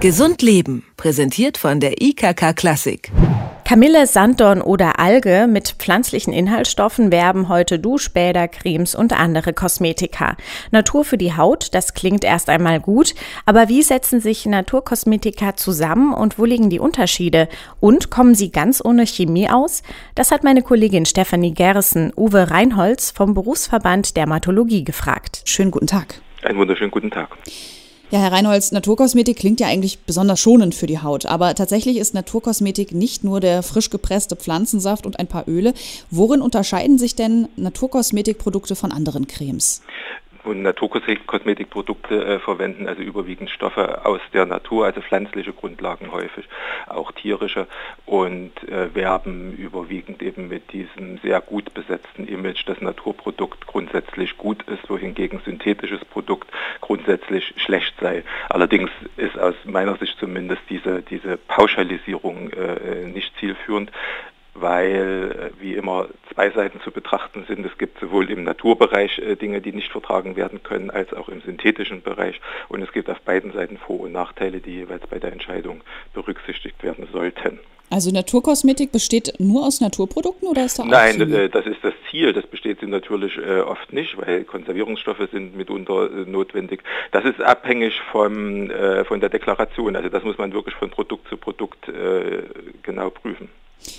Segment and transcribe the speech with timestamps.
[0.00, 3.12] Gesund Leben, präsentiert von der IKK Klassik.
[3.66, 10.38] Kamille, Sanddorn oder Alge mit pflanzlichen Inhaltsstoffen werben heute Duschbäder, Cremes und andere Kosmetika.
[10.70, 16.14] Natur für die Haut, das klingt erst einmal gut, aber wie setzen sich Naturkosmetika zusammen
[16.14, 17.46] und wo liegen die Unterschiede?
[17.78, 19.82] Und kommen sie ganz ohne Chemie aus?
[20.14, 25.42] Das hat meine Kollegin Stefanie Gerrissen Uwe Reinholz vom Berufsverband Dermatologie gefragt.
[25.44, 26.22] Schönen guten Tag.
[26.42, 27.36] Einen wunderschönen guten Tag.
[28.12, 32.12] Ja, Herr Reinholz, Naturkosmetik klingt ja eigentlich besonders schonend für die Haut, aber tatsächlich ist
[32.12, 35.74] Naturkosmetik nicht nur der frisch gepresste Pflanzensaft und ein paar Öle.
[36.10, 39.80] Worin unterscheiden sich denn Naturkosmetikprodukte von anderen Cremes?
[40.44, 46.48] Und Naturkosmetikprodukte äh, verwenden, also überwiegend Stoffe aus der Natur, also pflanzliche Grundlagen häufig,
[46.86, 47.66] auch tierische
[48.06, 54.62] und äh, werben überwiegend eben mit diesem sehr gut besetzten Image, dass Naturprodukt grundsätzlich gut
[54.64, 58.22] ist, wohingegen synthetisches Produkt grundsätzlich schlecht sei.
[58.48, 63.90] Allerdings ist aus meiner Sicht zumindest diese, diese Pauschalisierung äh, nicht zielführend
[64.54, 67.64] weil äh, wie immer zwei Seiten zu betrachten sind.
[67.64, 71.40] Es gibt sowohl im Naturbereich äh, Dinge, die nicht vertragen werden können, als auch im
[71.40, 72.40] synthetischen Bereich.
[72.68, 75.82] Und es gibt auf beiden Seiten Vor- und Nachteile, die jeweils bei der Entscheidung
[76.14, 77.60] berücksichtigt werden sollten.
[77.92, 81.34] Also Naturkosmetik besteht nur aus Naturprodukten oder ist da auch Nein, Chemie?
[81.34, 82.32] Äh, das ist das Ziel.
[82.32, 86.82] Das besteht sie natürlich oft nicht, weil Konservierungsstoffe sind mitunter notwendig.
[87.10, 88.70] Das ist abhängig vom,
[89.06, 89.96] von der Deklaration.
[89.96, 91.90] Also das muss man wirklich von Produkt zu Produkt
[92.82, 93.48] genau prüfen.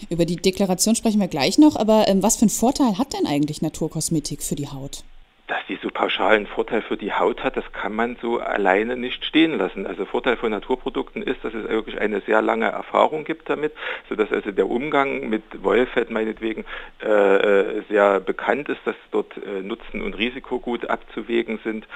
[0.09, 3.25] Über die Deklaration sprechen wir gleich noch, aber ähm, was für einen Vorteil hat denn
[3.25, 5.03] eigentlich Naturkosmetik für die Haut?
[5.51, 9.23] dass die so pauschalen Vorteil für die Haut hat, das kann man so alleine nicht
[9.23, 9.87] stehen lassen.
[9.87, 13.71] Also Vorteil von Naturprodukten ist, dass es wirklich eine sehr lange Erfahrung gibt damit,
[14.09, 16.65] sodass also der Umgang mit Wollfett meinetwegen
[17.01, 21.87] äh, äh, sehr bekannt ist, dass dort äh, Nutzen und Risiko gut abzuwägen sind.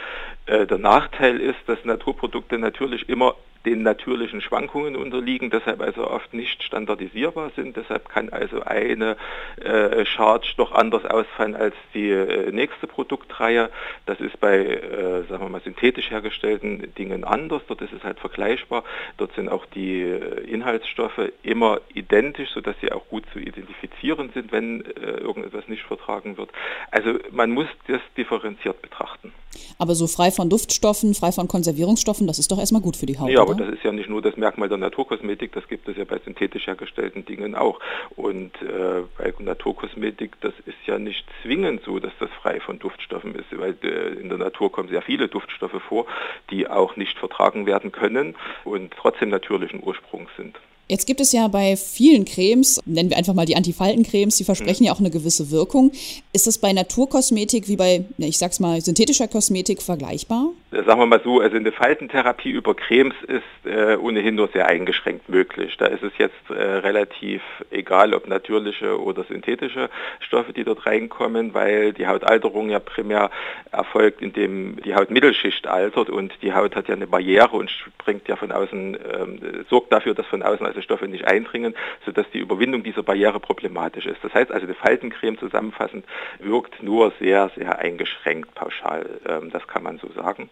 [0.45, 6.33] Äh, der Nachteil ist, dass Naturprodukte natürlich immer den natürlichen Schwankungen unterliegen, deshalb also oft
[6.33, 7.75] nicht standardisierbar sind.
[7.75, 9.17] Deshalb kann also eine
[9.59, 13.64] äh, Charge doch anders ausfallen als die äh, nächste Produktreihe.
[14.05, 17.61] Das ist bei, äh, sagen wir mal, synthetisch hergestellten Dingen anders.
[17.67, 18.83] Dort ist es halt vergleichbar.
[19.17, 24.51] Dort sind auch die äh, Inhaltsstoffe immer identisch, sodass sie auch gut zu identifizieren sind,
[24.51, 26.49] wenn äh, irgendetwas nicht vertragen wird.
[26.91, 29.33] Also man muss das differenziert betrachten.
[29.77, 33.17] Aber so frei von Duftstoffen, frei von Konservierungsstoffen, das ist doch erstmal gut für die
[33.17, 33.29] Haut.
[33.29, 33.51] Ja, oder?
[33.51, 36.19] aber das ist ja nicht nur das Merkmal der Naturkosmetik, das gibt es ja bei
[36.23, 37.79] synthetisch hergestellten Dingen auch.
[38.15, 43.35] Und äh, bei Naturkosmetik, das ist ja nicht zwingend so, dass das frei von Duftstoffen
[43.35, 46.05] ist, weil äh, in der Natur kommen sehr viele Duftstoffe vor,
[46.51, 50.57] die auch nicht vertragen werden können und trotzdem natürlichen Ursprungs sind.
[50.87, 54.83] Jetzt gibt es ja bei vielen Cremes, nennen wir einfach mal die Antifaltencremes, die versprechen
[54.83, 54.87] mhm.
[54.87, 55.91] ja auch eine gewisse Wirkung.
[56.31, 60.49] Ist das bei Naturkosmetik wie bei, ich sag's mal, synthetischer Kosmetik vergleichbar?
[60.83, 65.29] Sagen wir mal so, also eine Faltentherapie über Cremes ist äh, ohnehin nur sehr eingeschränkt
[65.29, 65.77] möglich.
[65.77, 67.41] Da ist es jetzt äh, relativ
[67.71, 73.29] egal, ob natürliche oder synthetische Stoffe, die dort reinkommen, weil die Hautalterung ja primär
[73.71, 78.35] erfolgt, indem die Hautmittelschicht altert und die Haut hat ja eine Barriere und springt ja
[78.35, 81.73] von außen, ähm, sorgt dafür, dass von außen also Stoffe nicht eindringen,
[82.05, 84.21] sodass die Überwindung dieser Barriere problematisch ist.
[84.23, 86.05] Das heißt also, eine Faltencreme zusammenfassend
[86.39, 89.05] wirkt nur sehr, sehr eingeschränkt pauschal.
[89.29, 90.49] Ähm, das kann man so sagen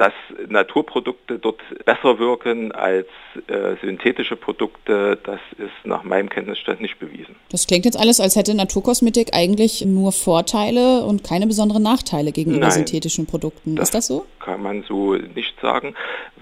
[0.00, 0.14] dass
[0.48, 3.06] Naturprodukte dort besser wirken als
[3.48, 7.36] äh, synthetische Produkte, das ist nach meinem Kenntnisstand nicht bewiesen.
[7.50, 12.60] Das klingt jetzt alles, als hätte Naturkosmetik eigentlich nur Vorteile und keine besonderen Nachteile gegenüber
[12.60, 13.76] Nein, synthetischen Produkten.
[13.76, 14.24] Ist das so?
[14.38, 15.94] Kann man so nicht sagen,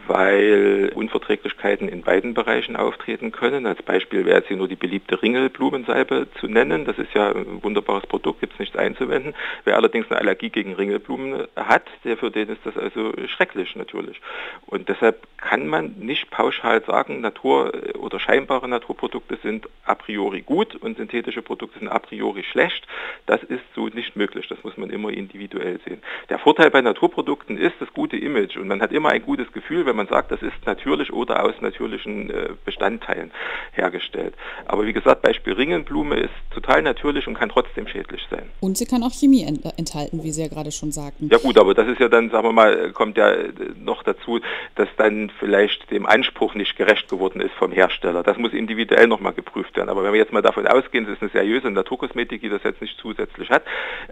[0.09, 3.67] weil Unverträglichkeiten in beiden Bereichen auftreten können.
[3.67, 6.85] Als Beispiel wäre jetzt hier nur die beliebte Ringelblumensalbe zu nennen.
[6.85, 9.35] Das ist ja ein wunderbares Produkt, gibt es nichts einzuwenden.
[9.65, 14.21] Wer allerdings eine Allergie gegen Ringelblumen hat, der für den ist das also schrecklich natürlich.
[14.67, 20.75] Und deshalb kann man nicht pauschal sagen, Natur oder scheinbare Naturprodukte sind a priori gut
[20.77, 22.87] und synthetische Produkte sind a priori schlecht.
[23.27, 24.49] Das ist so nicht möglich.
[24.49, 26.03] Das muss man immer individuell sehen.
[26.31, 29.87] Der Vorteil bei Naturprodukten ist das gute Image und man hat immer ein gutes Gefühl,
[29.87, 33.31] wenn man sagt, das ist natürlich oder aus natürlichen äh, Bestandteilen
[33.73, 34.35] hergestellt.
[34.65, 38.49] Aber wie gesagt, Beispiel Ringenblume ist total natürlich und kann trotzdem schädlich sein.
[38.61, 39.45] Und sie kann auch Chemie
[39.77, 41.29] enthalten, wie Sie ja gerade schon sagten.
[41.31, 43.35] Ja gut, aber das ist ja dann, sagen wir mal, kommt ja
[43.77, 44.41] noch dazu,
[44.77, 48.23] dass dann vielleicht dem Anspruch nicht gerecht geworden ist vom Hersteller.
[48.23, 49.89] Das muss individuell nochmal geprüft werden.
[49.89, 52.81] Aber wenn wir jetzt mal davon ausgehen, es ist eine seriöse Naturkosmetik, die das jetzt
[52.81, 53.65] nicht zusätzlich hat,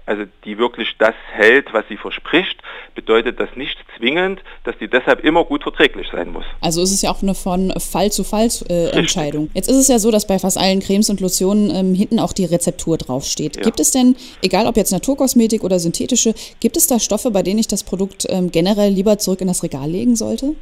[0.05, 2.61] also die wirklich das hält, was sie verspricht,
[2.95, 6.45] bedeutet das nicht zwingend, dass die deshalb immer gut verträglich sein muss.
[6.61, 9.51] Also ist es ja auch eine von Fall zu Fall äh, Entscheidung.
[9.55, 12.33] Jetzt ist es ja so, dass bei fast allen Cremes und Lotionen ähm, hinten auch
[12.33, 13.57] die Rezeptur draufsteht.
[13.57, 13.63] Ja.
[13.63, 17.59] Gibt es denn, egal ob jetzt Naturkosmetik oder synthetische, gibt es da Stoffe, bei denen
[17.59, 20.55] ich das Produkt ähm, generell lieber zurück in das Regal legen sollte?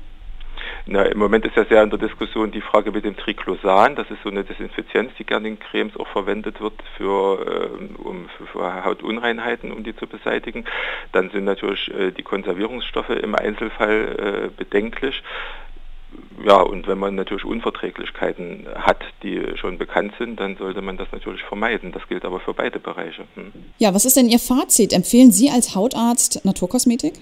[0.87, 3.97] Na, Im Moment ist ja sehr in der Diskussion die Frage mit dem Triclosan.
[3.97, 8.29] Das ist so eine Desinfizienz, die gerne in Cremes auch verwendet wird für, ähm, um,
[8.53, 10.67] für, Hautunreinheiten, um die zu beseitigen.
[11.13, 15.23] Dann sind natürlich äh, die Konservierungsstoffe im Einzelfall äh, bedenklich.
[16.45, 21.09] Ja, und wenn man natürlich Unverträglichkeiten hat, die schon bekannt sind, dann sollte man das
[21.13, 21.93] natürlich vermeiden.
[21.93, 23.25] Das gilt aber für beide Bereiche.
[23.37, 23.53] Hm.
[23.79, 24.93] Ja, was ist denn Ihr Fazit?
[24.93, 27.15] Empfehlen Sie als Hautarzt Naturkosmetik?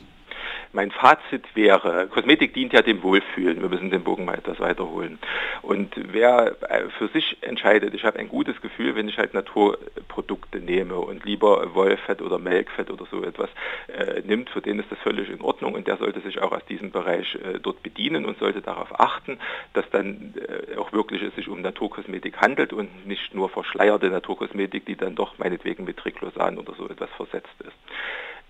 [0.74, 3.60] Mein Fazit wäre, Kosmetik dient ja dem Wohlfühlen.
[3.60, 5.18] Wir müssen den Bogen mal etwas weiterholen.
[5.60, 10.60] Und wer äh, für sich entscheidet, ich habe ein gutes Gefühl, wenn ich halt Naturprodukte
[10.60, 13.50] nehme und lieber Wollfett oder Melkfett oder so etwas
[13.88, 16.64] äh, nimmt, für den ist das völlig in Ordnung und der sollte sich auch aus
[16.64, 19.38] diesem Bereich äh, dort bedienen und sollte darauf achten,
[19.74, 24.86] dass dann äh, auch wirklich es sich um Naturkosmetik handelt und nicht nur verschleierte Naturkosmetik,
[24.86, 27.76] die dann doch meinetwegen mit Triclosan oder so etwas versetzt ist.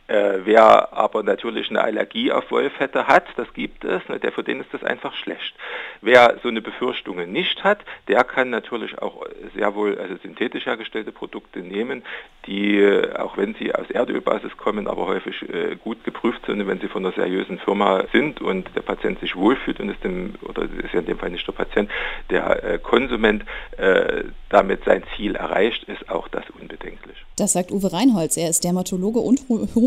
[0.09, 4.43] Äh, wer aber natürlich eine Allergie auf Wollfette hat, das gibt es, ne, der, für
[4.43, 5.55] den ist das einfach schlecht.
[6.01, 7.79] Wer so eine Befürchtungen nicht hat,
[8.09, 12.03] der kann natürlich auch sehr wohl also synthetisch hergestellte Produkte nehmen,
[12.47, 16.81] die, äh, auch wenn sie aus Erdölbasis kommen, aber häufig äh, gut geprüft sind, wenn
[16.81, 20.63] sie von einer seriösen Firma sind und der Patient sich wohlfühlt und ist dem, oder
[20.63, 21.89] ist ja in dem Fall nicht der Patient,
[22.29, 23.45] der äh, Konsument
[23.77, 27.17] äh, damit sein Ziel erreicht, ist auch das unbedenklich.
[27.37, 28.37] Das sagt Uwe Reinholz.
[28.37, 29.41] Er ist Dermatologe und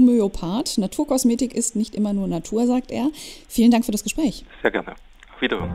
[0.06, 0.78] Homöopath.
[0.78, 3.10] Naturkosmetik ist nicht immer nur Natur, sagt er.
[3.48, 4.46] Vielen Dank für das Gespräch.
[4.62, 4.94] Sehr gerne.
[5.34, 5.74] Auf Wiederhören.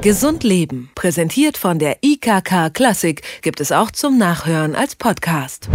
[0.00, 5.68] Gesund Leben, präsentiert von der IKK Klassik, gibt es auch zum Nachhören als Podcast.